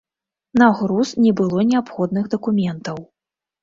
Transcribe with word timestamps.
На 0.61 0.69
груз 0.79 1.13
не 1.27 1.31
было 1.43 1.59
неабходных 1.71 2.25
дакументаў. 2.39 2.97